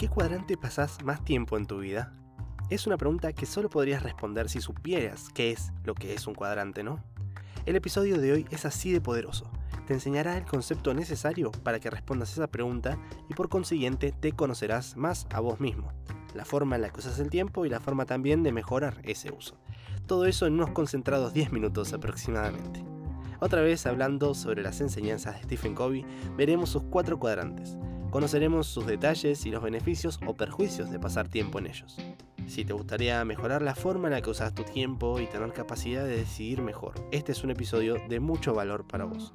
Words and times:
qué 0.00 0.08
cuadrante 0.08 0.56
pasás 0.56 1.04
más 1.04 1.22
tiempo 1.26 1.58
en 1.58 1.66
tu 1.66 1.80
vida? 1.80 2.14
Es 2.70 2.86
una 2.86 2.96
pregunta 2.96 3.34
que 3.34 3.44
solo 3.44 3.68
podrías 3.68 4.02
responder 4.02 4.48
si 4.48 4.62
supieras 4.62 5.28
qué 5.34 5.50
es 5.50 5.74
lo 5.84 5.94
que 5.94 6.14
es 6.14 6.26
un 6.26 6.34
cuadrante, 6.34 6.82
¿no? 6.82 7.04
El 7.66 7.76
episodio 7.76 8.18
de 8.18 8.32
hoy 8.32 8.46
es 8.50 8.64
así 8.64 8.94
de 8.94 9.02
poderoso. 9.02 9.50
Te 9.86 9.92
enseñará 9.92 10.38
el 10.38 10.46
concepto 10.46 10.94
necesario 10.94 11.50
para 11.50 11.80
que 11.80 11.90
respondas 11.90 12.32
esa 12.32 12.46
pregunta 12.46 12.98
y 13.28 13.34
por 13.34 13.50
consiguiente 13.50 14.10
te 14.10 14.32
conocerás 14.32 14.96
más 14.96 15.26
a 15.34 15.40
vos 15.40 15.60
mismo, 15.60 15.92
la 16.32 16.46
forma 16.46 16.76
en 16.76 16.82
la 16.82 16.88
que 16.88 17.00
usas 17.00 17.18
el 17.18 17.28
tiempo 17.28 17.66
y 17.66 17.68
la 17.68 17.80
forma 17.80 18.06
también 18.06 18.42
de 18.42 18.52
mejorar 18.52 19.02
ese 19.04 19.30
uso. 19.30 19.58
Todo 20.06 20.24
eso 20.24 20.46
en 20.46 20.54
unos 20.54 20.70
concentrados 20.70 21.34
10 21.34 21.52
minutos 21.52 21.92
aproximadamente. 21.92 22.82
Otra 23.38 23.60
vez 23.60 23.84
hablando 23.84 24.32
sobre 24.32 24.62
las 24.62 24.80
enseñanzas 24.80 25.36
de 25.36 25.42
Stephen 25.42 25.74
Covey, 25.74 26.06
veremos 26.38 26.70
sus 26.70 26.84
cuatro 26.84 27.18
cuadrantes, 27.18 27.76
Conoceremos 28.10 28.66
sus 28.66 28.86
detalles 28.86 29.46
y 29.46 29.52
los 29.52 29.62
beneficios 29.62 30.18
o 30.26 30.34
perjuicios 30.34 30.90
de 30.90 30.98
pasar 30.98 31.28
tiempo 31.28 31.60
en 31.60 31.68
ellos. 31.68 31.96
Si 32.48 32.64
te 32.64 32.72
gustaría 32.72 33.24
mejorar 33.24 33.62
la 33.62 33.76
forma 33.76 34.08
en 34.08 34.14
la 34.14 34.20
que 34.20 34.30
usas 34.30 34.52
tu 34.52 34.64
tiempo 34.64 35.20
y 35.20 35.28
tener 35.28 35.52
capacidad 35.52 36.04
de 36.04 36.16
decidir 36.16 36.60
mejor, 36.60 36.94
este 37.12 37.30
es 37.30 37.44
un 37.44 37.52
episodio 37.52 37.98
de 38.08 38.18
mucho 38.18 38.52
valor 38.52 38.84
para 38.88 39.04
vos. 39.04 39.32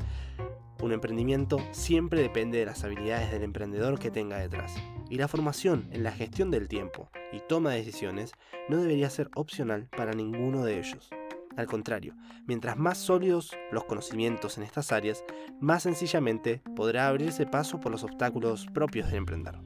Un 0.82 0.92
emprendimiento 0.92 1.58
siempre 1.72 2.22
depende 2.22 2.58
de 2.58 2.66
las 2.66 2.84
habilidades 2.84 3.32
del 3.32 3.44
emprendedor 3.44 3.98
que 3.98 4.12
tenga 4.12 4.40
detrás. 4.40 4.76
Y 5.10 5.16
la 5.16 5.30
formación 5.30 5.88
en 5.94 6.04
la 6.04 6.12
gestión 6.12 6.52
del 6.52 6.68
tiempo 6.68 7.10
y 7.32 7.40
toma 7.48 7.72
de 7.72 7.78
decisiones 7.78 8.34
no 8.68 8.76
debería 8.76 9.10
ser 9.10 9.30
opcional 9.36 9.88
para 9.96 10.12
ninguno 10.12 10.66
de 10.66 10.80
ellos. 10.80 11.10
Al 11.58 11.68
contrario, 11.68 12.16
mientras 12.48 12.78
más 12.78 12.98
sólidos 12.98 13.56
los 13.72 13.86
conocimientos 13.86 14.58
en 14.58 14.64
estas 14.64 14.92
áreas, 14.92 15.24
más 15.62 15.84
sencillamente 15.84 16.62
podrá 16.76 17.08
abrirse 17.08 17.46
paso 17.46 17.80
por 17.80 17.92
los 17.92 18.04
obstáculos 18.04 18.68
propios 18.74 19.10
de 19.10 19.18
emprender. 19.18 19.58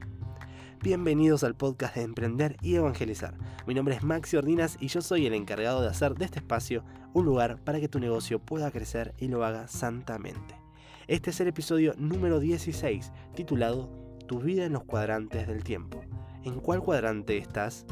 Bienvenidos 0.82 1.42
al 1.42 1.56
podcast 1.56 1.96
de 1.96 2.02
Emprender 2.02 2.56
y 2.62 2.76
Evangelizar. 2.76 3.34
Mi 3.66 3.74
nombre 3.74 3.96
es 3.96 4.04
Maxi 4.04 4.36
Ordinas 4.36 4.76
y 4.80 4.86
yo 4.86 5.02
soy 5.02 5.26
el 5.26 5.34
encargado 5.34 5.82
de 5.82 5.88
hacer 5.88 6.14
de 6.14 6.24
este 6.24 6.38
espacio 6.38 6.84
un 7.12 7.24
lugar 7.24 7.58
para 7.64 7.80
que 7.80 7.88
tu 7.88 7.98
negocio 7.98 8.38
pueda 8.38 8.70
crecer 8.70 9.12
y 9.18 9.28
lo 9.28 9.44
haga 9.44 9.66
santamente. 9.66 10.54
Este 11.08 11.30
es 11.30 11.40
el 11.40 11.48
episodio 11.48 11.94
número 11.98 12.38
16, 12.38 13.10
titulado 13.34 13.90
Tu 14.28 14.38
vida 14.38 14.64
en 14.64 14.74
los 14.74 14.84
cuadrantes 14.84 15.48
del 15.48 15.64
tiempo. 15.64 16.00
¿En 16.44 16.60
cuál 16.60 16.80
cuadrante 16.82 17.36
estás? 17.36 17.84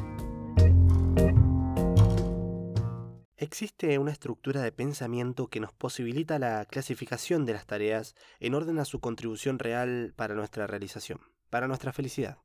Existe 3.41 4.01
una 4.01 4.11
estructura 4.11 4.63
de 4.63 4.73
pensamiento 4.73 5.47
que 5.47 5.61
nos 5.61 5.73
posibilita 5.73 6.41
la 6.41 6.65
clasificación 6.65 7.47
de 7.47 7.53
las 7.53 7.67
tareas 7.67 8.17
en 8.41 8.53
orden 8.53 8.81
a 8.81 8.85
su 8.85 8.99
contribución 8.99 9.61
real 9.61 10.13
para 10.17 10.35
nuestra 10.35 10.67
realización, 10.67 11.21
para 11.49 11.69
nuestra 11.69 11.93
felicidad. 11.93 12.39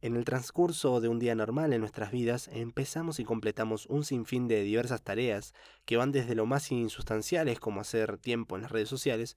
En 0.00 0.16
el 0.16 0.24
transcurso 0.24 1.02
de 1.02 1.08
un 1.08 1.18
día 1.18 1.34
normal 1.34 1.74
en 1.74 1.80
nuestras 1.80 2.10
vidas 2.10 2.48
empezamos 2.48 3.20
y 3.20 3.24
completamos 3.24 3.84
un 3.84 4.02
sinfín 4.02 4.48
de 4.48 4.62
diversas 4.62 5.02
tareas 5.02 5.52
que 5.84 5.98
van 5.98 6.10
desde 6.10 6.34
lo 6.34 6.46
más 6.46 6.72
insustanciales 6.72 7.60
como 7.60 7.82
hacer 7.82 8.16
tiempo 8.16 8.56
en 8.56 8.62
las 8.62 8.72
redes 8.72 8.88
sociales, 8.88 9.36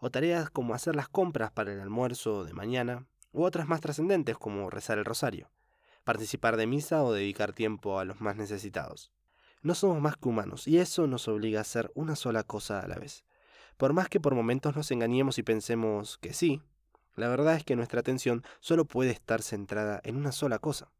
o 0.00 0.10
tareas 0.10 0.50
como 0.50 0.74
hacer 0.74 0.96
las 0.96 1.08
compras 1.08 1.52
para 1.52 1.72
el 1.72 1.78
almuerzo 1.78 2.42
de 2.42 2.52
mañana, 2.52 3.06
u 3.30 3.44
otras 3.44 3.68
más 3.68 3.80
trascendentes 3.80 4.36
como 4.36 4.70
rezar 4.70 4.98
el 4.98 5.04
rosario, 5.04 5.52
participar 6.02 6.56
de 6.56 6.66
misa 6.66 7.04
o 7.04 7.12
dedicar 7.12 7.52
tiempo 7.52 8.00
a 8.00 8.04
los 8.04 8.20
más 8.20 8.34
necesitados. 8.34 9.12
No 9.62 9.74
somos 9.74 10.00
más 10.00 10.16
que 10.16 10.28
humanos 10.28 10.66
y 10.66 10.78
eso 10.78 11.06
nos 11.06 11.28
obliga 11.28 11.58
a 11.58 11.62
hacer 11.62 11.90
una 11.94 12.16
sola 12.16 12.44
cosa 12.44 12.80
a 12.80 12.88
la 12.88 12.96
vez. 12.96 13.24
Por 13.76 13.92
más 13.92 14.08
que 14.08 14.20
por 14.20 14.34
momentos 14.34 14.74
nos 14.74 14.90
engañemos 14.90 15.38
y 15.38 15.42
pensemos 15.42 16.16
que 16.18 16.32
sí, 16.32 16.62
la 17.14 17.28
verdad 17.28 17.56
es 17.56 17.64
que 17.64 17.76
nuestra 17.76 18.00
atención 18.00 18.42
solo 18.60 18.86
puede 18.86 19.10
estar 19.10 19.42
centrada 19.42 20.00
en 20.04 20.16
una 20.16 20.32
sola 20.32 20.58
cosa. 20.58 20.90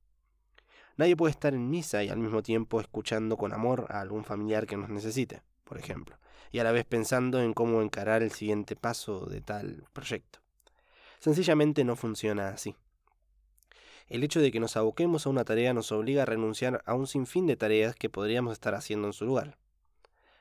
Nadie 0.98 1.16
puede 1.16 1.30
estar 1.30 1.54
en 1.54 1.70
misa 1.70 2.04
y 2.04 2.10
al 2.10 2.18
mismo 2.18 2.42
tiempo 2.42 2.80
escuchando 2.80 3.38
con 3.38 3.54
amor 3.54 3.86
a 3.88 4.00
algún 4.00 4.24
familiar 4.24 4.66
que 4.66 4.76
nos 4.76 4.90
necesite, 4.90 5.42
por 5.64 5.78
ejemplo, 5.78 6.18
y 6.52 6.58
a 6.58 6.64
la 6.64 6.72
vez 6.72 6.84
pensando 6.84 7.40
en 7.40 7.54
cómo 7.54 7.80
encarar 7.80 8.22
el 8.22 8.32
siguiente 8.32 8.76
paso 8.76 9.24
de 9.24 9.40
tal 9.40 9.84
proyecto. 9.94 10.40
Sencillamente 11.18 11.84
no 11.84 11.96
funciona 11.96 12.48
así. 12.48 12.76
El 14.10 14.24
hecho 14.24 14.40
de 14.40 14.50
que 14.50 14.58
nos 14.58 14.76
aboquemos 14.76 15.24
a 15.24 15.30
una 15.30 15.44
tarea 15.44 15.72
nos 15.72 15.92
obliga 15.92 16.22
a 16.24 16.26
renunciar 16.26 16.82
a 16.84 16.94
un 16.94 17.06
sinfín 17.06 17.46
de 17.46 17.56
tareas 17.56 17.94
que 17.94 18.10
podríamos 18.10 18.52
estar 18.52 18.74
haciendo 18.74 19.06
en 19.06 19.12
su 19.12 19.24
lugar. 19.24 19.56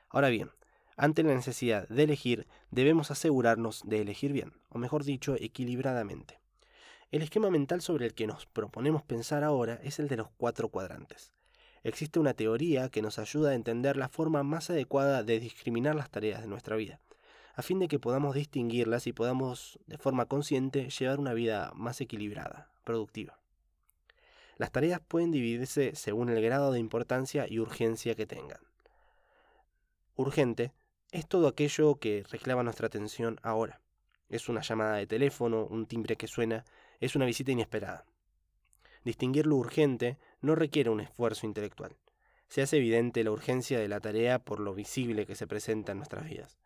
Ahora 0.08 0.28
bien, 0.28 0.50
ante 0.96 1.22
la 1.22 1.36
necesidad 1.36 1.88
de 1.88 2.02
elegir, 2.02 2.48
debemos 2.72 3.12
asegurarnos 3.12 3.82
de 3.86 4.00
elegir 4.00 4.32
bien, 4.32 4.54
o 4.70 4.78
mejor 4.78 5.04
dicho, 5.04 5.36
equilibradamente. 5.38 6.40
El 7.12 7.22
esquema 7.22 7.48
mental 7.48 7.80
sobre 7.80 8.06
el 8.06 8.14
que 8.14 8.26
nos 8.26 8.44
proponemos 8.46 9.04
pensar 9.04 9.44
ahora 9.44 9.78
es 9.84 10.00
el 10.00 10.08
de 10.08 10.16
los 10.16 10.30
cuatro 10.36 10.68
cuadrantes. 10.68 11.32
Existe 11.84 12.18
una 12.18 12.34
teoría 12.34 12.88
que 12.88 13.02
nos 13.02 13.20
ayuda 13.20 13.50
a 13.50 13.54
entender 13.54 13.96
la 13.96 14.08
forma 14.08 14.42
más 14.42 14.68
adecuada 14.70 15.22
de 15.22 15.38
discriminar 15.38 15.94
las 15.94 16.10
tareas 16.10 16.42
de 16.42 16.48
nuestra 16.48 16.74
vida, 16.74 16.98
a 17.54 17.62
fin 17.62 17.78
de 17.78 17.86
que 17.86 18.00
podamos 18.00 18.34
distinguirlas 18.34 19.06
y 19.06 19.12
podamos, 19.12 19.78
de 19.86 19.96
forma 19.96 20.26
consciente, 20.26 20.90
llevar 20.90 21.20
una 21.20 21.34
vida 21.34 21.70
más 21.76 22.00
equilibrada, 22.00 22.68
productiva. 22.82 23.39
Las 24.60 24.72
tareas 24.72 25.00
pueden 25.00 25.30
dividirse 25.30 25.94
según 25.94 26.28
el 26.28 26.42
grado 26.42 26.70
de 26.70 26.78
importancia 26.78 27.46
y 27.48 27.60
urgencia 27.60 28.14
que 28.14 28.26
tengan. 28.26 28.60
Urgente 30.16 30.74
es 31.12 31.26
todo 31.26 31.48
aquello 31.48 31.94
que 31.94 32.26
reclama 32.30 32.62
nuestra 32.62 32.88
atención 32.88 33.40
ahora. 33.42 33.80
Es 34.28 34.50
una 34.50 34.60
llamada 34.60 34.96
de 34.96 35.06
teléfono, 35.06 35.64
un 35.64 35.86
timbre 35.86 36.16
que 36.16 36.26
suena, 36.26 36.66
es 37.00 37.16
una 37.16 37.24
visita 37.24 37.52
inesperada. 37.52 38.04
Distinguir 39.02 39.46
lo 39.46 39.56
urgente 39.56 40.18
no 40.42 40.54
requiere 40.54 40.90
un 40.90 41.00
esfuerzo 41.00 41.46
intelectual. 41.46 41.96
Se 42.48 42.60
hace 42.60 42.76
evidente 42.76 43.24
la 43.24 43.30
urgencia 43.30 43.78
de 43.78 43.88
la 43.88 44.00
tarea 44.00 44.40
por 44.40 44.60
lo 44.60 44.74
visible 44.74 45.24
que 45.24 45.36
se 45.36 45.46
presenta 45.46 45.92
en 45.92 45.98
nuestras 45.98 46.28
vidas. 46.28 46.58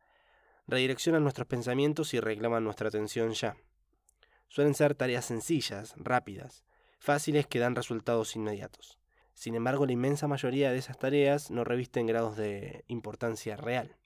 Redireccionan 0.67 1.23
nuestros 1.23 1.47
pensamientos 1.47 2.13
y 2.13 2.19
reclaman 2.19 2.65
nuestra 2.65 2.89
atención 2.89 3.35
ya. 3.35 3.57
Suelen 4.49 4.75
ser 4.75 4.97
tareas 4.97 5.27
sencillas, 5.27 5.95
rápidas, 5.97 6.65
fáciles 6.99 7.47
que 7.47 7.59
dan 7.59 7.75
resultados 7.75 8.37
inmediatos. 8.37 8.99
Sin 9.35 9.55
embargo, 9.55 9.87
la 9.87 9.93
inmensa 9.93 10.29
mayoría 10.29 10.71
de 10.71 10.79
esas 10.79 10.99
tareas 10.99 11.51
no 11.51 11.65
revisten 11.65 12.07
grados 12.07 12.37
de 12.37 12.85
importancia 12.89 13.57
real. 13.57 13.97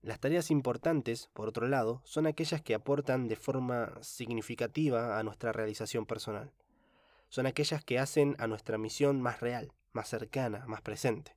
Las 0.00 0.20
tareas 0.20 0.50
importantes, 0.50 1.30
por 1.32 1.48
otro 1.48 1.66
lado, 1.66 2.02
son 2.04 2.26
aquellas 2.26 2.60
que 2.60 2.74
aportan 2.74 3.26
de 3.26 3.36
forma 3.36 3.92
significativa 4.02 5.18
a 5.18 5.22
nuestra 5.22 5.52
realización 5.52 6.04
personal. 6.04 6.52
Son 7.30 7.46
aquellas 7.46 7.82
que 7.82 7.98
hacen 7.98 8.36
a 8.38 8.46
nuestra 8.46 8.76
misión 8.76 9.20
más 9.20 9.40
real, 9.40 9.72
más 9.92 10.08
cercana, 10.08 10.64
más 10.66 10.82
presente. 10.82 11.36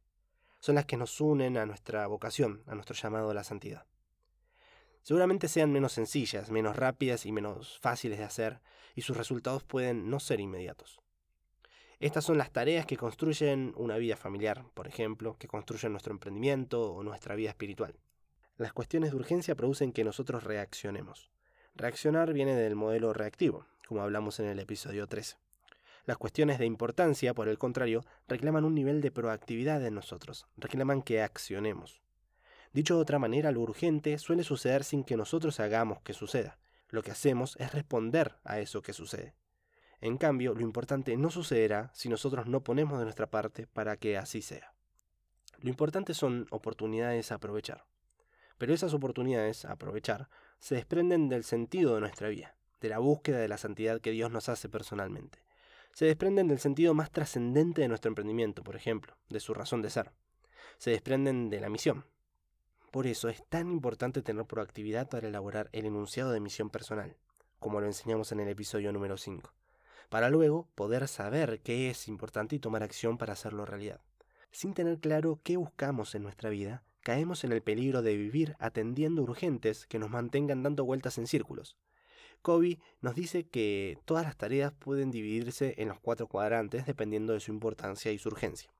Son 0.59 0.75
las 0.75 0.85
que 0.85 0.97
nos 0.97 1.21
unen 1.21 1.57
a 1.57 1.65
nuestra 1.65 2.05
vocación, 2.07 2.63
a 2.67 2.75
nuestro 2.75 2.95
llamado 2.95 3.29
a 3.29 3.33
la 3.33 3.43
santidad. 3.43 3.85
Seguramente 5.01 5.47
sean 5.47 5.71
menos 5.71 5.93
sencillas, 5.93 6.51
menos 6.51 6.75
rápidas 6.75 7.25
y 7.25 7.31
menos 7.31 7.79
fáciles 7.79 8.19
de 8.19 8.25
hacer, 8.25 8.59
y 8.97 9.03
sus 9.03 9.15
resultados 9.15 9.63
pueden 9.63 10.09
no 10.09 10.19
ser 10.19 10.39
inmediatos. 10.39 10.99
Estas 11.99 12.25
son 12.25 12.39
las 12.39 12.51
tareas 12.51 12.87
que 12.87 12.97
construyen 12.97 13.73
una 13.77 13.95
vida 13.97 14.17
familiar, 14.17 14.65
por 14.73 14.87
ejemplo, 14.87 15.37
que 15.37 15.47
construyen 15.47 15.91
nuestro 15.91 16.13
emprendimiento 16.13 16.91
o 16.93 17.03
nuestra 17.03 17.35
vida 17.35 17.49
espiritual. 17.49 17.95
Las 18.57 18.73
cuestiones 18.73 19.11
de 19.11 19.17
urgencia 19.17 19.55
producen 19.55 19.93
que 19.93 20.03
nosotros 20.03 20.43
reaccionemos. 20.43 21.29
Reaccionar 21.75 22.33
viene 22.33 22.55
del 22.55 22.75
modelo 22.75 23.13
reactivo, 23.13 23.67
como 23.87 24.01
hablamos 24.01 24.39
en 24.39 24.47
el 24.47 24.57
episodio 24.57 25.05
13. 25.05 25.37
Las 26.05 26.17
cuestiones 26.17 26.57
de 26.57 26.65
importancia, 26.65 27.35
por 27.35 27.49
el 27.49 27.59
contrario, 27.59 28.03
reclaman 28.27 28.65
un 28.65 28.73
nivel 28.73 28.99
de 29.01 29.11
proactividad 29.11 29.85
en 29.85 29.93
nosotros, 29.93 30.47
reclaman 30.57 31.03
que 31.03 31.21
accionemos. 31.21 32.01
Dicho 32.73 32.95
de 32.95 33.01
otra 33.01 33.19
manera, 33.19 33.51
lo 33.51 33.61
urgente 33.61 34.17
suele 34.17 34.43
suceder 34.43 34.83
sin 34.83 35.03
que 35.03 35.17
nosotros 35.17 35.59
hagamos 35.59 36.01
que 36.01 36.13
suceda. 36.13 36.57
Lo 36.89 37.03
que 37.03 37.11
hacemos 37.11 37.55
es 37.57 37.73
responder 37.73 38.35
a 38.43 38.59
eso 38.59 38.81
que 38.81 38.93
sucede. 38.93 39.35
En 39.99 40.17
cambio, 40.17 40.53
lo 40.53 40.61
importante 40.61 41.17
no 41.17 41.29
sucederá 41.29 41.91
si 41.93 42.07
nosotros 42.07 42.47
no 42.47 42.63
ponemos 42.63 42.99
de 42.99 43.05
nuestra 43.05 43.27
parte 43.27 43.67
para 43.67 43.97
que 43.97 44.17
así 44.17 44.41
sea. 44.41 44.73
Lo 45.59 45.69
importante 45.69 46.13
son 46.13 46.47
oportunidades 46.51 47.31
a 47.31 47.35
aprovechar. 47.35 47.85
Pero 48.57 48.73
esas 48.73 48.93
oportunidades 48.93 49.65
a 49.65 49.71
aprovechar 49.71 50.29
se 50.59 50.75
desprenden 50.75 51.29
del 51.29 51.43
sentido 51.43 51.95
de 51.95 52.01
nuestra 52.01 52.29
vida, 52.29 52.55
de 52.79 52.89
la 52.89 52.99
búsqueda 52.99 53.39
de 53.39 53.47
la 53.47 53.57
santidad 53.57 54.01
que 54.01 54.11
Dios 54.11 54.31
nos 54.31 54.49
hace 54.49 54.69
personalmente. 54.69 55.39
Se 55.93 56.05
desprenden 56.05 56.47
del 56.47 56.59
sentido 56.59 56.93
más 56.93 57.11
trascendente 57.11 57.81
de 57.81 57.87
nuestro 57.87 58.09
emprendimiento, 58.09 58.63
por 58.63 58.75
ejemplo, 58.75 59.17
de 59.29 59.39
su 59.39 59.53
razón 59.53 59.81
de 59.81 59.89
ser. 59.89 60.11
Se 60.77 60.91
desprenden 60.91 61.49
de 61.49 61.59
la 61.59 61.69
misión, 61.69 62.05
por 62.91 63.07
eso 63.07 63.29
es 63.29 63.43
tan 63.47 63.69
importante 63.69 64.21
tener 64.21 64.45
proactividad 64.45 65.09
para 65.09 65.27
elaborar 65.27 65.69
el 65.73 65.85
enunciado 65.85 66.31
de 66.31 66.39
misión 66.39 66.69
personal, 66.69 67.17
como 67.59 67.81
lo 67.81 67.87
enseñamos 67.87 68.31
en 68.31 68.39
el 68.39 68.47
episodio 68.47 68.91
número 68.91 69.17
5, 69.17 69.53
para 70.09 70.29
luego 70.29 70.67
poder 70.75 71.07
saber 71.07 71.59
qué 71.61 71.89
es 71.89 72.07
importante 72.07 72.55
y 72.55 72.59
tomar 72.59 72.83
acción 72.83 73.17
para 73.17 73.33
hacerlo 73.33 73.65
realidad. 73.65 74.01
Sin 74.51 74.73
tener 74.73 74.99
claro 74.99 75.39
qué 75.43 75.57
buscamos 75.57 76.15
en 76.15 76.23
nuestra 76.23 76.49
vida, 76.49 76.83
caemos 77.01 77.43
en 77.43 77.51
el 77.51 77.61
peligro 77.61 78.01
de 78.01 78.15
vivir 78.15 78.55
atendiendo 78.59 79.21
urgentes 79.21 79.85
que 79.87 79.99
nos 79.99 80.09
mantengan 80.09 80.63
dando 80.63 80.85
vueltas 80.85 81.17
en 81.17 81.27
círculos. 81.27 81.77
Covey 82.41 82.79
nos 83.01 83.15
dice 83.15 83.47
que 83.47 83.97
todas 84.05 84.25
las 84.25 84.37
tareas 84.37 84.73
pueden 84.73 85.11
dividirse 85.11 85.75
en 85.77 85.89
los 85.89 85.99
cuatro 85.99 86.27
cuadrantes 86.27 86.85
dependiendo 86.85 87.33
de 87.33 87.39
su 87.39 87.51
importancia 87.51 88.11
y 88.11 88.17
su 88.17 88.29
urgencia. 88.29 88.71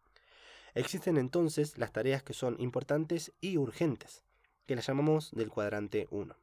Existen 0.77 1.17
entonces 1.17 1.79
las 1.79 1.91
tareas 1.91 2.21
que 2.21 2.33
son 2.33 2.55
importantes 2.59 3.33
y 3.41 3.57
urgentes, 3.57 4.23
que 4.67 4.75
las 4.75 4.85
llamamos 4.85 5.31
del 5.31 5.49
cuadrante 5.49 6.07
1. 6.11 6.35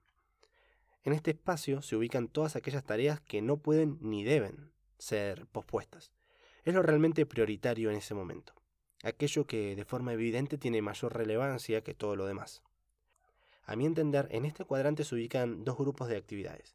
En 1.04 1.12
este 1.12 1.30
espacio 1.30 1.82
se 1.82 1.94
ubican 1.94 2.26
todas 2.26 2.56
aquellas 2.56 2.82
tareas 2.82 3.20
que 3.20 3.42
no 3.42 3.58
pueden 3.58 3.96
ni 4.00 4.24
deben 4.24 4.72
ser 4.98 5.46
pospuestas. 5.46 6.10
Es 6.64 6.74
lo 6.74 6.82
realmente 6.82 7.26
prioritario 7.26 7.90
en 7.90 7.96
ese 7.96 8.14
momento, 8.14 8.54
aquello 9.04 9.46
que 9.46 9.76
de 9.76 9.84
forma 9.84 10.14
evidente 10.14 10.58
tiene 10.58 10.82
mayor 10.82 11.16
relevancia 11.16 11.84
que 11.84 11.94
todo 11.94 12.16
lo 12.16 12.26
demás. 12.26 12.64
A 13.66 13.76
mi 13.76 13.86
entender, 13.86 14.26
en 14.32 14.46
este 14.46 14.64
cuadrante 14.64 15.04
se 15.04 15.14
ubican 15.14 15.62
dos 15.62 15.78
grupos 15.78 16.08
de 16.08 16.16
actividades. 16.16 16.74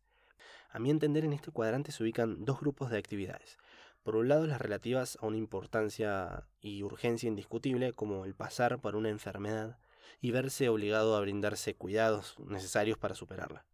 A 0.69 0.79
mi 0.79 0.91
entender, 0.91 1.25
en 1.25 1.33
este 1.33 1.51
cuadrante 1.51 1.91
se 1.91 2.03
ubican 2.03 2.45
dos 2.45 2.61
grupos 2.61 2.89
de 2.89 2.99
actividades. 2.99 3.57
Por 4.03 4.15
un 4.15 4.27
lado, 4.27 4.47
las 4.47 4.61
relativas 4.61 5.17
a 5.21 5.27
una 5.27 5.37
importancia 5.37 6.47
y 6.61 6.83
urgencia 6.83 7.27
indiscutible, 7.27 7.93
como 7.93 8.25
el 8.25 8.33
pasar 8.33 8.79
por 8.79 8.95
una 8.95 9.09
enfermedad 9.09 9.77
y 10.21 10.31
verse 10.31 10.69
obligado 10.69 11.15
a 11.15 11.21
brindarse 11.21 11.75
cuidados 11.75 12.35
necesarios 12.39 12.97
para 12.97 13.15
superarla. 13.15 13.65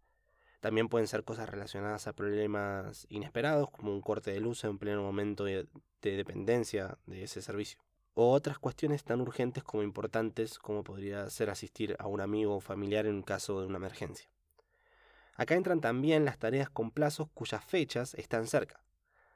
También 0.59 0.89
pueden 0.89 1.07
ser 1.07 1.23
cosas 1.23 1.47
relacionadas 1.47 2.07
a 2.07 2.13
problemas 2.13 3.05
inesperados, 3.09 3.69
como 3.69 3.91
un 3.91 4.01
corte 4.01 4.31
de 4.31 4.39
luz 4.39 4.63
en 4.63 4.79
pleno 4.79 5.03
momento 5.03 5.43
de, 5.43 5.67
dependencia 6.01 6.97
de 7.05 7.23
ese 7.23 7.41
servicio 7.41 7.79
o 8.15 8.31
otras 8.31 8.57
cuestiones 8.59 9.03
tan 9.03 9.21
urgentes 9.21 9.63
como 9.63 9.83
importantes 9.83 10.57
como 10.57 10.83
podría 10.83 11.29
ser 11.29 11.49
asistir 11.49 11.95
a 11.99 12.07
un 12.07 12.21
amigo 12.21 12.55
o 12.55 12.61
familiar 12.61 13.05
en 13.05 13.21
caso 13.21 13.59
de 13.59 13.67
una 13.67 13.77
emergencia. 13.77 14.29
Acá 15.35 15.55
entran 15.55 15.81
también 15.81 16.25
las 16.25 16.39
tareas 16.39 16.69
con 16.69 16.91
plazos 16.91 17.27
cuyas 17.33 17.63
fechas 17.65 18.13
están 18.13 18.47
cerca, 18.47 18.84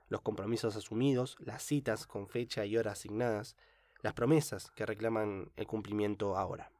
los 0.10 0.22
compromisos 0.22 0.76
asumidos, 0.76 1.38
las 1.40 1.64
citas 1.64 2.06
con 2.06 2.28
fecha 2.28 2.66
y 2.66 2.78
hora 2.78 2.92
asignadas, 2.92 3.56
las 4.02 4.14
promesas 4.14 4.72
que 4.72 4.86
reclaman 4.86 5.52
el 5.56 5.68
cumplimiento 5.68 6.38
ahora. 6.38 6.72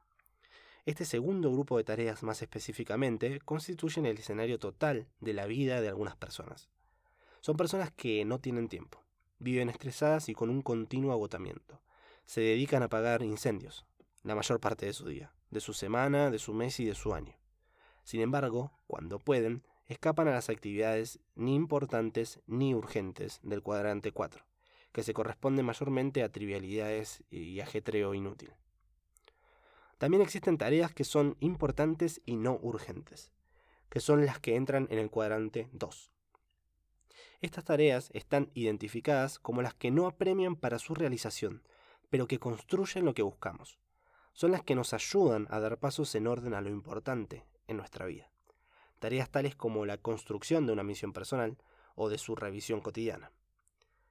Este 0.86 1.04
segundo 1.04 1.50
grupo 1.50 1.78
de 1.78 1.84
tareas 1.84 2.22
más 2.22 2.42
específicamente 2.42 3.40
constituyen 3.40 4.06
el 4.06 4.18
escenario 4.18 4.58
total 4.58 5.06
de 5.20 5.34
la 5.34 5.46
vida 5.46 5.80
de 5.80 5.88
algunas 5.88 6.16
personas. 6.16 6.68
Son 7.40 7.56
personas 7.56 7.90
que 7.92 8.24
no 8.24 8.38
tienen 8.38 8.68
tiempo, 8.68 9.02
viven 9.38 9.70
estresadas 9.70 10.28
y 10.28 10.34
con 10.34 10.50
un 10.50 10.62
continuo 10.62 11.12
agotamiento 11.12 11.80
se 12.30 12.42
dedican 12.42 12.82
a 12.82 12.84
apagar 12.84 13.22
incendios, 13.22 13.84
la 14.22 14.36
mayor 14.36 14.60
parte 14.60 14.86
de 14.86 14.92
su 14.92 15.08
día, 15.08 15.32
de 15.50 15.58
su 15.58 15.72
semana, 15.72 16.30
de 16.30 16.38
su 16.38 16.54
mes 16.54 16.78
y 16.78 16.84
de 16.84 16.94
su 16.94 17.12
año. 17.12 17.34
Sin 18.04 18.20
embargo, 18.20 18.70
cuando 18.86 19.18
pueden, 19.18 19.64
escapan 19.90 20.28
a 20.28 20.30
las 20.30 20.48
actividades 20.48 21.18
ni 21.34 21.56
importantes 21.56 22.40
ni 22.46 22.76
urgentes 22.76 23.40
del 23.42 23.60
cuadrante 23.60 24.12
4, 24.12 24.44
que 24.92 25.02
se 25.02 25.12
corresponde 25.12 25.64
mayormente 25.64 26.22
a 26.22 26.30
trivialidades 26.30 27.24
y 27.28 27.58
ajetreo 27.58 28.14
inútil. 28.14 28.52
También 29.98 30.22
existen 30.22 30.58
tareas 30.58 30.94
que 30.94 31.02
son 31.02 31.36
importantes 31.40 32.22
y 32.24 32.36
no 32.36 32.56
urgentes, 32.62 33.32
que 33.88 33.98
son 33.98 34.24
las 34.24 34.38
que 34.38 34.54
entran 34.54 34.86
en 34.90 35.00
el 35.00 35.10
cuadrante 35.10 35.68
2. 35.72 36.12
Estas 37.40 37.64
tareas 37.64 38.10
están 38.14 38.52
identificadas 38.54 39.40
como 39.40 39.60
las 39.60 39.74
que 39.74 39.90
no 39.90 40.06
apremian 40.06 40.54
para 40.54 40.78
su 40.78 40.94
realización, 40.94 41.64
pero 42.10 42.28
que 42.28 42.38
construyen 42.38 43.04
lo 43.04 43.12
que 43.12 43.22
buscamos. 43.22 43.80
Son 44.34 44.52
las 44.52 44.62
que 44.62 44.76
nos 44.76 44.94
ayudan 44.94 45.48
a 45.50 45.58
dar 45.58 45.78
pasos 45.78 46.14
en 46.14 46.28
orden 46.28 46.54
a 46.54 46.60
lo 46.60 46.70
importante 46.70 47.44
en 47.66 47.76
nuestra 47.76 48.06
vida. 48.06 48.29
Tareas 49.00 49.30
tales 49.30 49.56
como 49.56 49.86
la 49.86 49.96
construcción 49.96 50.66
de 50.66 50.74
una 50.74 50.82
misión 50.82 51.14
personal 51.14 51.56
o 51.94 52.10
de 52.10 52.18
su 52.18 52.36
revisión 52.36 52.82
cotidiana. 52.82 53.32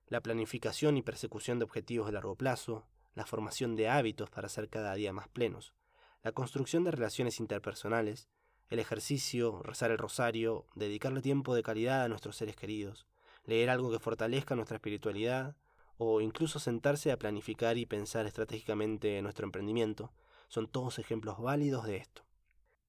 La 0.08 0.20
planificación 0.20 0.98
y 0.98 1.04
persecución 1.04 1.60
de 1.60 1.66
objetivos 1.66 2.08
de 2.08 2.14
largo 2.14 2.36
plazo, 2.36 2.88
la 3.14 3.28
formación 3.28 3.76
de 3.76 3.88
hábitos 3.88 4.32
para 4.32 4.50
ser 4.50 4.68
cada 4.68 4.96
día 4.96 5.14
más 5.14 5.28
plenos, 5.28 5.76
la 6.24 6.32
construcción 6.32 6.84
de 6.84 6.90
relaciones 6.90 7.40
interpersonales, 7.40 8.30
el 8.68 8.80
ejercicio, 8.80 9.62
rezar 9.62 9.92
el 9.92 10.00
rosario, 10.00 10.66
dedicarle 10.74 11.22
tiempo 11.22 11.54
de 11.54 11.62
calidad 11.62 12.04
a 12.04 12.08
nuestros 12.08 12.36
seres 12.36 12.56
queridos, 12.56 13.06
leer 13.46 13.70
algo 13.70 13.92
que 13.92 14.00
fortalezca 14.00 14.56
nuestra 14.56 14.78
espiritualidad, 14.78 15.56
o 15.98 16.20
incluso 16.20 16.60
sentarse 16.60 17.12
a 17.12 17.18
planificar 17.18 17.78
y 17.78 17.86
pensar 17.86 18.26
estratégicamente 18.26 19.22
nuestro 19.22 19.46
emprendimiento, 19.46 20.12
son 20.48 20.68
todos 20.68 20.98
ejemplos 20.98 21.40
válidos 21.40 21.86
de 21.86 21.98
esto. 21.98 22.29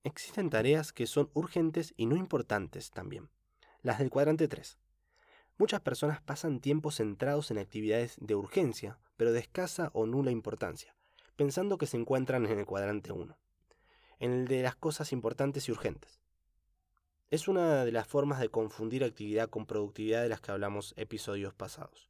Existen 0.02 0.48
tareas 0.48 0.94
que 0.94 1.06
son 1.06 1.28
urgentes 1.34 1.92
y 1.94 2.06
no 2.06 2.16
importantes 2.16 2.90
también, 2.90 3.28
las 3.82 3.98
del 3.98 4.08
cuadrante 4.08 4.48
3. 4.48 4.78
Muchas 5.58 5.82
personas 5.82 6.22
pasan 6.22 6.60
tiempo 6.60 6.90
centrados 6.90 7.50
en 7.50 7.58
actividades 7.58 8.16
de 8.18 8.34
urgencia, 8.34 8.98
pero 9.18 9.30
de 9.32 9.40
escasa 9.40 9.90
o 9.92 10.06
nula 10.06 10.30
importancia, 10.30 10.96
pensando 11.36 11.76
que 11.76 11.86
se 11.86 11.98
encuentran 11.98 12.46
en 12.46 12.60
el 12.60 12.64
cuadrante 12.64 13.12
1, 13.12 13.36
en 14.20 14.32
el 14.32 14.48
de 14.48 14.62
las 14.62 14.74
cosas 14.74 15.12
importantes 15.12 15.68
y 15.68 15.72
urgentes. 15.72 16.22
Es 17.30 17.46
una 17.46 17.84
de 17.84 17.92
las 17.92 18.08
formas 18.08 18.40
de 18.40 18.48
confundir 18.48 19.04
actividad 19.04 19.50
con 19.50 19.66
productividad 19.66 20.22
de 20.22 20.30
las 20.30 20.40
que 20.40 20.50
hablamos 20.50 20.94
episodios 20.96 21.52
pasados. 21.52 22.08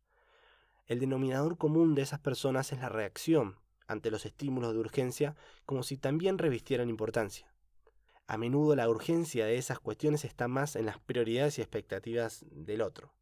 El 0.86 1.00
denominador 1.00 1.58
común 1.58 1.96
de 1.96 2.02
esas 2.02 2.20
personas 2.20 2.70
es 2.70 2.78
la 2.78 2.88
reacción 2.88 3.56
ante 3.88 4.12
los 4.12 4.26
estímulos 4.26 4.74
de 4.74 4.78
urgencia 4.78 5.34
como 5.66 5.82
si 5.82 5.96
también 5.96 6.38
revistieran 6.38 6.88
importancia. 6.88 7.49
A 8.30 8.38
menudo 8.38 8.76
la 8.76 8.88
urgencia 8.88 9.44
de 9.44 9.56
esas 9.56 9.80
cuestiones 9.80 10.24
está 10.24 10.46
más 10.46 10.76
en 10.76 10.86
las 10.86 11.00
prioridades 11.00 11.58
y 11.58 11.62
expectativas 11.62 12.44
del 12.52 12.80
otro. 12.80 13.12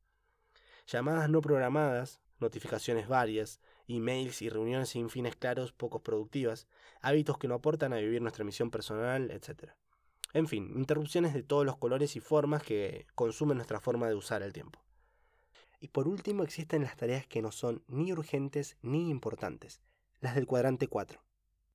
Llamadas 0.86 1.30
no 1.30 1.40
programadas, 1.40 2.20
notificaciones 2.40 3.08
varias, 3.08 3.58
emails 3.86 4.42
y 4.42 4.50
reuniones 4.50 4.90
sin 4.90 5.08
fines 5.08 5.34
claros 5.34 5.72
poco 5.72 6.02
productivas, 6.02 6.68
hábitos 7.00 7.38
que 7.38 7.48
no 7.48 7.54
aportan 7.54 7.94
a 7.94 7.96
vivir 7.96 8.20
nuestra 8.20 8.44
misión 8.44 8.70
personal, 8.70 9.30
etc. 9.30 9.70
En 10.34 10.46
fin, 10.46 10.74
interrupciones 10.76 11.32
de 11.32 11.42
todos 11.42 11.64
los 11.64 11.78
colores 11.78 12.14
y 12.14 12.20
formas 12.20 12.62
que 12.62 13.06
consumen 13.14 13.56
nuestra 13.56 13.80
forma 13.80 14.08
de 14.08 14.14
usar 14.14 14.42
el 14.42 14.52
tiempo. 14.52 14.84
Y 15.80 15.88
por 15.88 16.06
último 16.06 16.42
existen 16.42 16.82
las 16.82 16.98
tareas 16.98 17.26
que 17.26 17.40
no 17.40 17.50
son 17.50 17.82
ni 17.88 18.12
urgentes 18.12 18.76
ni 18.82 19.08
importantes, 19.08 19.80
las 20.20 20.34
del 20.34 20.46
cuadrante 20.46 20.86
4. 20.86 21.18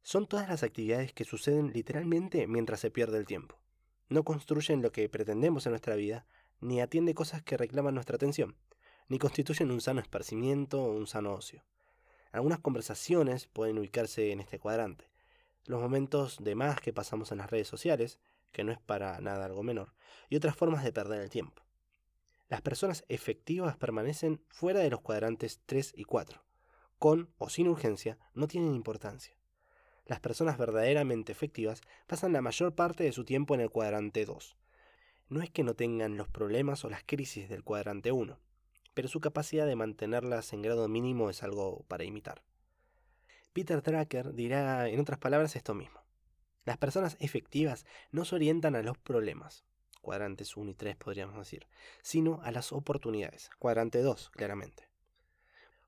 Son 0.04 0.28
todas 0.28 0.50
las 0.50 0.64
actividades 0.64 1.14
que 1.14 1.24
suceden 1.24 1.72
literalmente 1.72 2.46
mientras 2.46 2.82
se 2.82 2.92
pierde 2.92 3.18
el 3.18 3.26
tiempo. 3.26 3.58
No 4.10 4.24
construyen 4.24 4.82
lo 4.82 4.92
que 4.92 5.08
pretendemos 5.08 5.66
en 5.66 5.72
nuestra 5.72 5.96
vida, 5.96 6.26
ni 6.60 6.82
atiende 6.82 7.16
cosas 7.16 7.42
que 7.42 7.56
reclaman 7.56 7.96
nuestra 7.96 8.18
atención, 8.18 8.58
ni 9.08 9.18
constituyen 9.18 9.72
un 9.72 9.80
sano 9.80 10.02
esparcimiento 10.02 10.84
o 10.84 10.92
un 10.92 11.08
sano 11.08 11.34
ocio. 11.34 11.64
Algunas 12.34 12.60
conversaciones 12.60 13.48
pueden 13.48 13.78
ubicarse 13.78 14.34
en 14.34 14.42
este 14.42 14.60
cuadrante. 14.60 15.10
Los 15.66 15.82
momentos 15.82 16.38
de 16.44 16.56
más 16.56 16.82
que 16.82 16.92
pasamos 16.92 17.32
en 17.32 17.38
las 17.38 17.50
redes 17.50 17.70
sociales, 17.70 18.20
que 18.52 18.66
no 18.66 18.74
es 18.74 18.80
para 18.80 19.22
nada 19.22 19.46
algo 19.46 19.64
menor, 19.64 19.94
y 20.30 20.36
otras 20.36 20.58
formas 20.58 20.84
de 20.84 20.92
perder 20.92 21.22
el 21.22 21.30
tiempo. 21.30 21.64
Las 22.50 22.62
personas 22.62 23.06
efectivas 23.08 23.78
permanecen 23.78 24.44
fuera 24.50 24.82
de 24.82 24.90
los 24.90 25.00
cuadrantes 25.00 25.62
3 25.66 25.94
y 25.96 26.04
4. 26.04 26.44
Con 27.00 27.34
o 27.38 27.50
sin 27.50 27.70
urgencia 27.70 28.18
no 28.34 28.50
tienen 28.50 28.76
importancia. 28.76 29.38
Las 30.06 30.20
personas 30.20 30.58
verdaderamente 30.58 31.32
efectivas 31.32 31.82
pasan 32.08 32.34
la 32.34 32.42
mayor 32.42 32.76
parte 32.76 33.04
de 33.04 33.14
su 33.14 33.24
tiempo 33.24 33.56
en 33.56 33.62
el 33.62 33.70
cuadrante 33.70 34.26
2. 34.26 34.58
No 35.30 35.42
es 35.42 35.50
que 35.50 35.64
no 35.64 35.76
tengan 35.76 36.18
los 36.18 36.28
problemas 36.28 36.84
o 36.84 36.90
las 36.90 37.04
crisis 37.06 37.48
del 37.48 37.64
cuadrante 37.64 38.12
1, 38.12 38.38
pero 38.94 39.08
su 39.08 39.22
capacidad 39.22 39.66
de 39.66 39.78
mantenerlas 39.78 40.52
en 40.52 40.62
grado 40.62 40.88
mínimo 40.88 41.30
es 41.30 41.42
algo 41.42 41.86
para 41.88 42.04
imitar. 42.04 42.44
Peter 43.54 43.82
Drucker 43.82 44.34
dirá 44.34 44.90
en 44.90 45.00
otras 45.00 45.20
palabras 45.20 45.56
esto 45.56 45.74
mismo. 45.74 46.04
Las 46.66 46.78
personas 46.78 47.18
efectivas 47.20 47.86
no 48.12 48.26
se 48.26 48.36
orientan 48.36 48.76
a 48.76 48.84
los 48.84 48.98
problemas, 48.98 49.66
cuadrantes 50.02 50.58
1 50.58 50.72
y 50.72 50.74
3 50.76 50.96
podríamos 50.98 51.38
decir, 51.38 51.68
sino 52.02 52.42
a 52.44 52.52
las 52.52 52.74
oportunidades, 52.74 53.50
cuadrante 53.58 54.02
2, 54.02 54.30
claramente. 54.32 54.93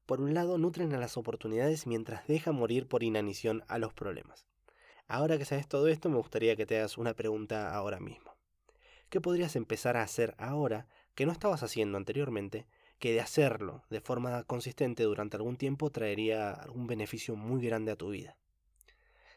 Por 0.05 0.21
un 0.21 0.35
lado, 0.35 0.59
nutren 0.59 0.93
a 0.93 0.99
las 0.99 1.17
oportunidades 1.17 1.87
mientras 1.87 2.27
dejan 2.27 2.55
morir 2.55 2.87
por 2.87 3.01
inanición 3.01 3.63
a 3.67 3.79
los 3.79 3.93
problemas. 3.93 4.45
Ahora 5.07 5.37
que 5.37 5.45
sabes 5.45 5.67
todo 5.67 5.87
esto, 5.87 6.09
me 6.09 6.17
gustaría 6.17 6.55
que 6.55 6.65
te 6.65 6.77
hagas 6.77 6.97
una 6.97 7.15
pregunta 7.15 7.73
ahora 7.73 7.99
mismo. 7.99 8.35
¿Qué 9.09 9.19
podrías 9.19 9.55
empezar 9.55 9.97
a 9.97 10.03
hacer 10.03 10.35
ahora 10.37 10.87
que 11.15 11.25
no 11.25 11.31
estabas 11.31 11.63
haciendo 11.63 11.97
anteriormente, 11.97 12.67
que 12.99 13.13
de 13.13 13.21
hacerlo 13.21 13.83
de 13.89 14.01
forma 14.01 14.43
consistente 14.43 15.03
durante 15.03 15.37
algún 15.37 15.57
tiempo 15.57 15.89
traería 15.89 16.51
algún 16.51 16.85
beneficio 16.85 17.35
muy 17.35 17.65
grande 17.65 17.91
a 17.91 17.95
tu 17.95 18.09
vida? 18.09 18.37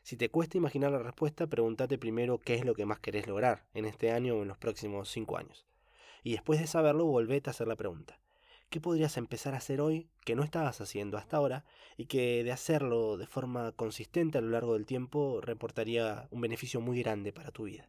Si 0.03 0.17
te 0.17 0.31
cuesta 0.31 0.59
imaginar 0.59 0.91
la 0.91 0.99
respuesta, 0.99 1.47
pregúntate 1.47 1.99
primero 1.99 2.39
qué 2.39 2.55
es 2.55 2.65
lo 2.65 2.75
que 2.75 2.87
más 2.87 2.99
querés 2.99 3.27
lograr 3.27 3.65
en 3.75 3.85
este 3.85 4.11
año 4.11 4.37
o 4.37 4.43
en 4.43 4.49
los 4.49 4.59
próximos 4.59 5.11
cinco 5.11 5.37
años. 5.39 5.67
Y 6.23 6.33
después 6.33 6.61
de 6.61 6.67
saberlo, 6.67 7.05
volvete 7.07 7.49
a 7.49 7.53
hacer 7.53 7.69
la 7.69 7.77
pregunta. 7.77 8.19
¿Qué 8.71 8.83
podrías 8.83 9.17
empezar 9.17 9.55
a 9.55 9.59
hacer 9.59 9.81
hoy 9.81 10.11
que 10.27 10.37
no 10.37 10.45
estabas 10.45 10.83
haciendo 10.83 11.17
hasta 11.17 11.39
ahora 11.39 11.65
y 11.97 12.05
que 12.05 12.45
de 12.45 12.53
hacerlo 12.53 13.17
de 13.17 13.27
forma 13.27 13.73
consistente 13.73 14.37
a 14.37 14.43
lo 14.43 14.51
largo 14.51 14.75
del 14.75 14.85
tiempo 14.85 15.41
reportaría 15.41 16.29
un 16.31 16.43
beneficio 16.43 16.83
muy 16.83 17.03
grande 17.03 17.33
para 17.33 17.51
tu 17.51 17.65
vida? 17.65 17.89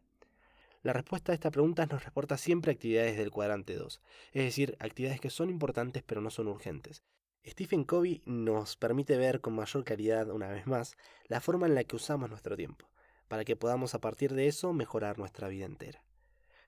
La 0.82 0.94
respuesta 0.94 1.32
a 1.32 1.34
esta 1.34 1.50
pregunta 1.50 1.84
nos 1.84 2.02
reporta 2.02 2.38
siempre 2.38 2.72
actividades 2.72 3.18
del 3.18 3.30
cuadrante 3.30 3.74
2, 3.74 4.00
es 4.32 4.42
decir, 4.42 4.78
actividades 4.80 5.20
que 5.20 5.28
son 5.28 5.50
importantes 5.50 6.02
pero 6.02 6.22
no 6.22 6.30
son 6.30 6.48
urgentes. 6.48 7.02
Stephen 7.46 7.84
Covey 7.84 8.22
nos 8.24 8.76
permite 8.76 9.18
ver 9.18 9.42
con 9.42 9.54
mayor 9.54 9.84
claridad, 9.84 10.30
una 10.30 10.48
vez 10.48 10.66
más, 10.66 10.96
la 11.26 11.42
forma 11.42 11.66
en 11.66 11.74
la 11.74 11.84
que 11.84 11.96
usamos 11.96 12.30
nuestro 12.30 12.56
tiempo, 12.56 12.88
para 13.28 13.44
que 13.44 13.54
podamos 13.54 13.94
a 13.94 14.00
partir 14.00 14.32
de 14.32 14.46
eso 14.46 14.72
mejorar 14.72 15.18
nuestra 15.18 15.48
vida 15.48 15.66
entera. 15.66 16.02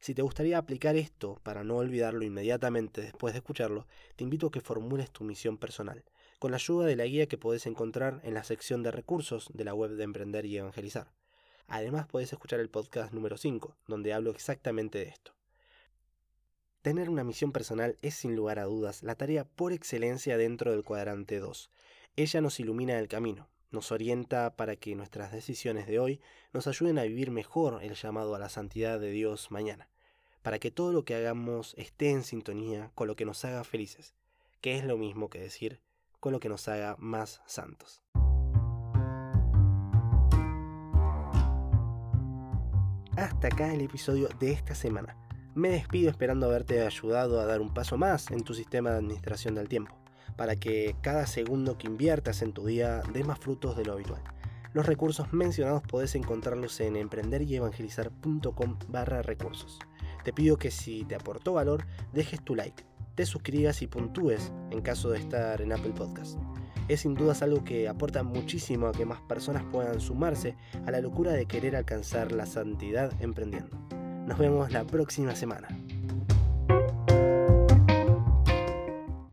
Si 0.03 0.15
te 0.15 0.23
gustaría 0.23 0.59
aplicar 0.59 0.97
esto 0.97 1.39
para 1.45 1.63
no 1.63 1.77
olvidarlo 1.77 2.25
inmediatamente 2.25 3.03
después 3.03 3.35
de 3.35 3.39
escucharlo, 3.39 3.87
te 4.17 4.25
invito 4.25 4.49
a 4.49 4.51
que 4.51 4.61
formules 4.61 5.13
tu 5.13 5.23
misión 5.23 5.59
personal, 5.59 6.03
con 6.41 6.51
la 6.51 6.57
ayuda 6.57 6.87
de 6.87 6.97
la 6.97 7.05
guía 7.05 7.29
que 7.29 7.39
podés 7.39 7.67
encontrar 7.67 8.21
en 8.25 8.35
la 8.35 8.43
sección 8.43 8.83
de 8.83 8.91
recursos 8.91 9.49
de 9.55 9.63
la 9.63 9.75
web 9.75 9.93
de 9.93 10.03
Emprender 10.03 10.45
y 10.45 10.57
Evangelizar. 10.57 11.13
Además 11.69 12.09
podés 12.09 12.33
escuchar 12.33 12.59
el 12.59 12.69
podcast 12.69 13.13
número 13.13 13.37
5, 13.37 13.77
donde 13.87 14.13
hablo 14.13 14.33
exactamente 14.33 14.99
de 14.99 15.05
esto. 15.05 15.37
Tener 16.83 17.09
una 17.09 17.23
misión 17.23 17.53
personal 17.53 17.97
es 18.03 18.17
sin 18.17 18.35
lugar 18.35 18.59
a 18.59 18.65
dudas 18.65 19.05
la 19.05 19.15
tarea 19.15 19.45
por 19.45 19.73
excelencia 19.73 20.37
dentro 20.37 20.73
del 20.73 20.83
cuadrante 20.83 21.39
2. 21.39 21.71
Ella 22.17 22.41
nos 22.41 22.59
ilumina 22.59 22.99
el 22.99 23.07
camino, 23.07 23.49
nos 23.71 23.93
orienta 23.93 24.57
para 24.57 24.75
que 24.75 24.97
nuestras 24.97 25.31
decisiones 25.31 25.87
de 25.87 26.01
hoy 26.01 26.21
nos 26.53 26.67
ayuden 26.67 26.99
a 26.99 27.05
vivir 27.05 27.31
mejor 27.31 27.85
el 27.85 27.95
llamado 27.95 28.35
a 28.35 28.41
la 28.41 28.49
santidad 28.49 28.99
de 28.99 29.13
Dios 29.13 29.53
mañana, 29.53 29.89
para 30.43 30.59
que 30.59 30.71
todo 30.71 30.93
lo 30.93 31.05
que 31.05 31.15
hagamos 31.15 31.75
esté 31.79 32.11
en 32.11 32.25
sintonía 32.25 32.91
con 32.95 33.09
lo 33.09 33.17
que 33.17 33.25
nos 33.25 33.45
haga 33.45 33.65
felices, 33.65 34.15
que 34.61 34.77
es 34.77 34.85
lo 34.85 34.97
mismo 34.99 35.31
que 35.31 35.41
decir 35.41 35.81
con 36.21 36.33
lo 36.33 36.41
que 36.41 36.49
nos 36.49 36.69
haga 36.69 36.97
más 36.99 37.41
santos. 37.47 38.03
hasta 43.17 43.49
acá 43.49 43.73
el 43.73 43.81
episodio 43.83 44.29
de 44.41 44.53
esta 44.53 44.75
semana. 44.75 45.17
Me 45.55 45.69
despido 45.69 46.11
esperando 46.11 46.47
haberte 46.47 46.83
ayudado 46.83 47.41
a 47.41 47.47
dar 47.47 47.61
un 47.61 47.73
paso 47.75 47.99
más 47.99 48.31
en 48.31 48.43
tu 48.43 48.55
sistema 48.55 48.91
de 48.91 48.97
administración 48.99 49.55
del 49.55 49.69
tiempo, 49.69 49.95
para 50.37 50.57
que 50.57 50.97
cada 51.03 51.27
segundo 51.27 51.77
que 51.77 51.87
inviertas 51.87 52.43
en 52.43 52.53
tu 52.53 52.67
día 52.67 53.03
dé 53.13 53.23
más 53.23 53.39
frutos 53.39 53.77
de 53.77 53.85
lo 53.85 53.93
habitual. 53.93 54.23
Los 54.73 54.87
recursos 54.87 55.33
mencionados 55.33 55.83
podés 55.83 56.15
encontrarlos 56.15 56.81
en 56.81 56.97
emprenderyevangelizar.com 56.97 58.79
barra 58.89 59.21
recursos. 59.21 59.79
Te 60.23 60.33
pido 60.33 60.57
que 60.57 60.71
si 60.71 61.05
te 61.05 61.15
aportó 61.15 61.55
valor, 61.55 61.87
dejes 62.13 62.43
tu 62.43 62.55
like, 62.55 62.85
te 63.15 63.27
suscribas 63.27 63.83
y 63.83 63.87
puntúes 63.87 64.53
en 64.71 64.81
caso 64.81 65.11
de 65.11 65.19
estar 65.19 65.61
en 65.61 65.73
Apple 65.73 65.93
Podcast 65.93 66.39
es 66.89 67.01
sin 67.01 67.15
dudas 67.15 67.43
algo 67.43 67.65
que 67.65 67.89
aporta 67.89 68.23
muchísimo 68.23 68.87
a 68.87 68.93
que 68.93 69.07
más 69.07 69.21
personas 69.23 69.65
puedan 69.71 70.01
sumarse 70.01 70.57
a 70.87 70.91
la 70.91 71.01
locura 71.01 71.33
de 71.33 71.47
querer 71.47 71.77
alcanzar 71.77 72.33
la 72.33 72.47
santidad 72.47 73.13
emprendiendo. 73.21 73.77
Nos 74.27 74.39
vemos 74.39 74.71
la 74.71 74.85
próxima 74.85 75.35
semana. 75.35 75.69